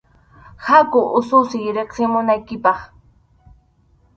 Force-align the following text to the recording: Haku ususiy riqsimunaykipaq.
Haku 0.67 1.01
ususiy 1.19 1.73
riqsimunaykipaq. 1.75 2.79